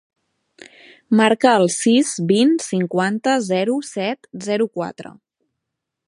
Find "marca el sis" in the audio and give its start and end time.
1.19-2.13